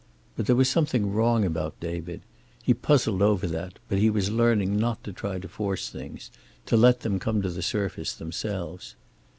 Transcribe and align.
But 0.35 0.47
there 0.47 0.55
was 0.55 0.67
something 0.67 1.11
wrong 1.13 1.45
about 1.45 1.79
David. 1.79 2.21
He 2.63 2.73
puzzled 2.73 3.21
over 3.21 3.45
that, 3.45 3.77
but 3.87 3.99
he 3.99 4.09
was 4.09 4.31
learning 4.31 4.77
not 4.79 5.03
to 5.03 5.13
try 5.13 5.37
to 5.37 5.47
force 5.47 5.89
things, 5.91 6.31
to 6.65 6.75
let 6.75 7.01
them 7.01 7.19
come 7.19 7.43
to 7.43 7.49
the 7.51 7.61
surface 7.61 8.11
themselves. 8.15 8.95